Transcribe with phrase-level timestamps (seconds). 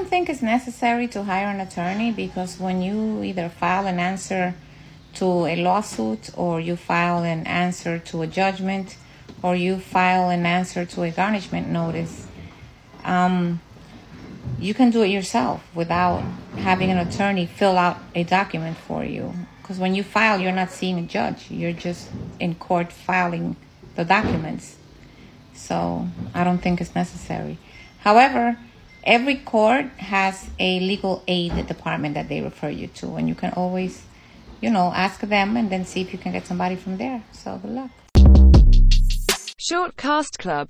[0.00, 4.54] don't think it's necessary to hire an attorney because when you either file an answer
[5.12, 8.96] to a lawsuit or you file an answer to a judgment
[9.42, 12.26] or you file an answer to a garnishment notice,
[13.04, 13.60] um,
[14.58, 16.22] you can do it yourself without
[16.56, 19.34] having an attorney fill out a document for you.
[19.60, 22.08] Because when you file, you're not seeing a judge, you're just
[22.38, 23.54] in court filing
[23.96, 24.76] the documents.
[25.52, 27.58] So I don't think it's necessary.
[27.98, 28.56] However,
[29.04, 33.52] every court has a legal aid department that they refer you to, and you can
[33.54, 34.02] always,
[34.60, 37.22] you know, ask them and then see if you can get somebody from there.
[37.32, 37.90] So good luck.
[39.56, 40.68] Short Cast Club